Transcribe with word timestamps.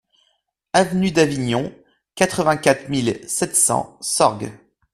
Avenue 0.73 1.11
d'Avignon, 1.11 1.71
quatre-vingt-quatre 2.15 2.89
mille 2.89 3.21
sept 3.29 3.55
cents 3.55 3.99
Sorgues 4.01 4.51